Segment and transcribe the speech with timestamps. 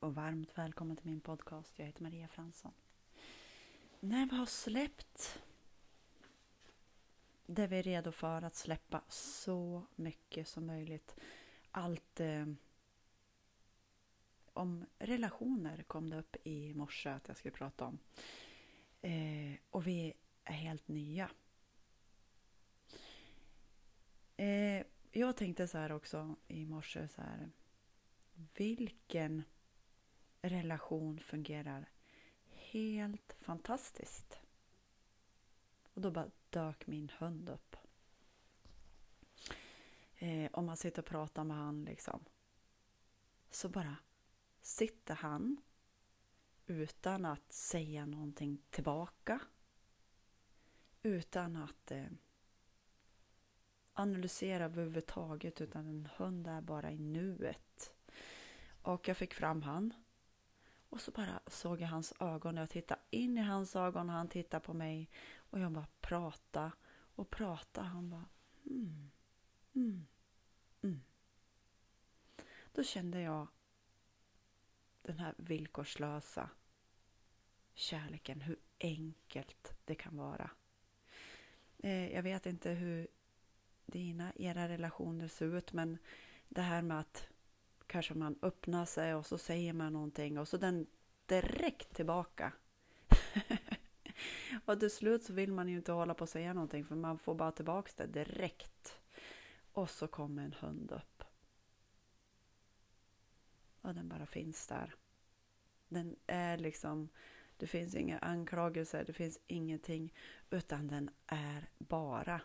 [0.00, 1.78] och varmt välkommen till min podcast.
[1.78, 2.72] Jag heter Maria Fransson.
[4.00, 5.42] När vi har släppt
[7.46, 11.16] det vi är redo för att släppa så mycket som möjligt.
[11.70, 12.46] Allt eh,
[14.52, 17.98] om relationer kom det upp i morse att jag skulle prata om.
[19.00, 20.12] Eh, och vi
[20.44, 21.30] är helt nya.
[24.36, 27.50] Eh, jag tänkte så här också i morse så här
[28.54, 29.42] vilken
[30.42, 31.88] relation fungerar
[32.48, 34.40] helt fantastiskt.
[35.94, 37.76] Och då bara dök min hund upp.
[40.16, 42.24] Eh, om man sitter och pratar med han liksom.
[43.50, 43.96] Så bara
[44.60, 45.56] sitter han
[46.66, 49.40] utan att säga någonting tillbaka.
[51.02, 52.06] Utan att eh,
[53.92, 57.92] analysera överhuvudtaget utan en hund är bara i nuet.
[58.82, 59.94] Och jag fick fram han.
[60.90, 64.28] Och så bara såg jag hans ögon jag tittade in i hans ögon och han
[64.28, 65.10] tittade på mig.
[65.36, 66.70] Och jag bara pratade
[67.14, 67.86] och pratade.
[67.86, 68.28] Han bara
[68.66, 69.10] mm,
[69.74, 70.06] mm,
[70.82, 71.00] mm.
[72.72, 73.46] Då kände jag
[75.02, 76.50] den här villkorslösa
[77.74, 80.50] kärleken, hur enkelt det kan vara.
[81.78, 83.08] Eh, jag vet inte hur
[83.86, 85.98] dina, era relationer ser ut men
[86.48, 87.28] det här med att
[87.90, 90.86] kanske man öppnar sig och så säger man någonting och så den
[91.26, 92.52] direkt tillbaka.
[94.64, 97.18] och till slut så vill man ju inte hålla på att säga någonting för man
[97.18, 98.98] får bara tillbaka det direkt.
[99.72, 101.24] Och så kommer en hund upp.
[103.80, 104.94] Och den bara finns där.
[105.88, 107.08] Den är liksom,
[107.56, 110.14] det finns inga anklagelser, det finns ingenting,
[110.50, 112.40] utan den är bara.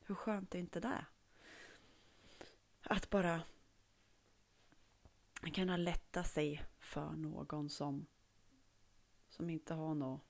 [0.00, 1.04] Hur skönt är inte det?
[2.84, 3.42] Att bara
[5.54, 8.06] kunna lätta sig för någon som,
[9.28, 10.22] som inte har något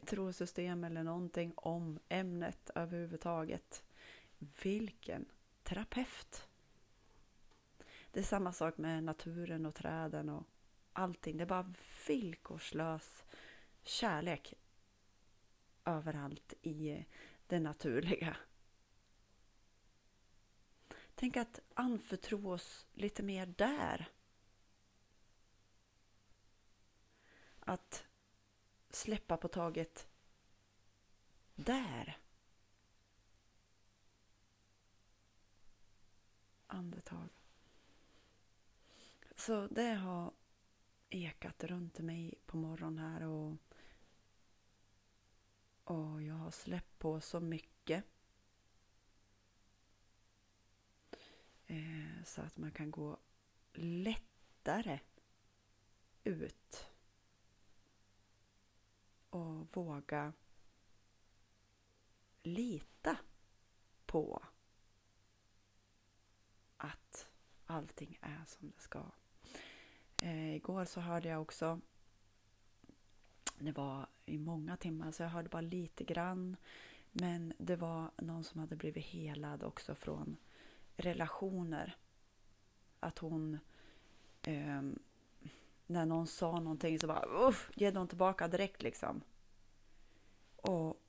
[0.06, 3.84] trosystem eller någonting om ämnet överhuvudtaget.
[4.62, 5.24] Vilken
[5.62, 6.48] terapeut!
[8.10, 10.46] Det är samma sak med naturen och träden och
[10.92, 11.36] allting.
[11.36, 11.74] Det är bara
[12.08, 13.24] villkorslös
[13.82, 14.54] kärlek
[15.84, 17.04] överallt i
[17.46, 18.36] det naturliga.
[21.22, 24.08] Tänk att anförtro oss lite mer där.
[27.60, 28.04] Att
[28.90, 30.08] släppa på taget
[31.54, 32.18] där.
[36.66, 37.28] Andetag.
[39.36, 40.32] Så det har
[41.10, 43.56] ekat runt mig på morgonen här och,
[45.84, 48.04] och jag har släppt på så mycket.
[51.72, 53.18] Eh, så att man kan gå
[53.72, 55.00] lättare
[56.24, 56.86] ut
[59.30, 60.32] och våga
[62.42, 63.16] lita
[64.06, 64.42] på
[66.76, 67.28] att
[67.66, 69.04] allting är som det ska.
[70.22, 71.80] Eh, igår så hörde jag också,
[73.58, 76.56] det var i många timmar så jag hörde bara lite grann,
[77.12, 80.36] men det var någon som hade blivit helad också från
[80.96, 81.96] relationer.
[83.00, 83.58] Att hon,
[84.42, 84.82] eh,
[85.86, 89.22] när någon sa någonting så bara uff, ge dem tillbaka direkt liksom.
[90.56, 91.02] Och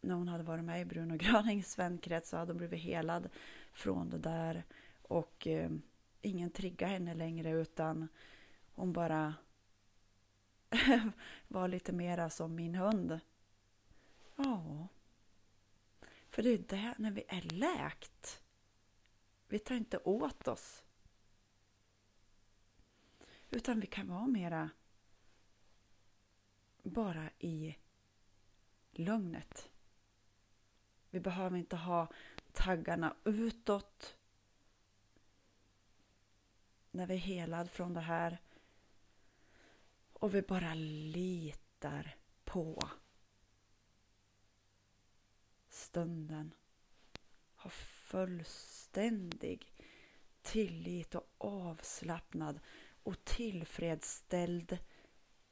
[0.00, 3.28] när hon hade varit med i Bruno Grönings vänkrets så hade hon blivit helad
[3.72, 4.64] från det där.
[5.02, 5.70] Och eh,
[6.22, 8.08] ingen triggade henne längre utan
[8.74, 9.34] hon bara
[11.48, 13.20] var lite mera som min hund.
[14.36, 14.88] Ja.
[16.30, 18.43] För det är det, när vi är läkt.
[19.48, 20.84] Vi tar inte åt oss.
[23.50, 24.70] Utan vi kan vara mera
[26.82, 27.76] bara i
[28.90, 29.70] lugnet.
[31.10, 32.08] Vi behöver inte ha
[32.52, 34.16] taggarna utåt
[36.90, 38.38] när vi är helad från det här.
[40.12, 42.90] Och vi bara litar på
[45.68, 46.54] stunden.
[47.54, 47.70] Har
[48.04, 49.72] fullständig
[50.42, 52.60] tillit och avslappnad
[53.02, 54.78] och tillfredsställd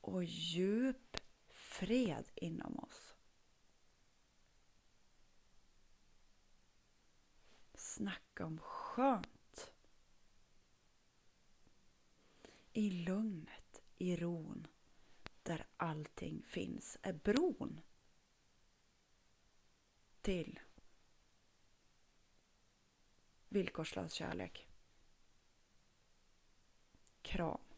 [0.01, 1.17] och djup
[1.49, 3.15] fred inom oss.
[7.75, 9.73] Snacka om skönt
[12.73, 14.67] i lugnet, i ron,
[15.43, 17.81] där allting finns, är bron
[20.21, 20.61] till
[23.53, 24.69] villkorslös kärlek.
[27.23, 27.72] Kram.